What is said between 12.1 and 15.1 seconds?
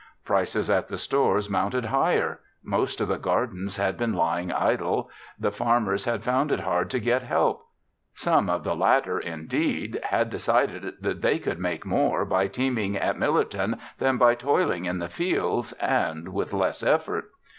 by teaming at Millerton than by toiling in the